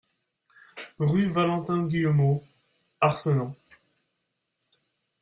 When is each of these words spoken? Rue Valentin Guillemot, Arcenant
Rue 0.97 1.29
Valentin 1.29 1.83
Guillemot, 1.85 2.43
Arcenant 3.01 3.55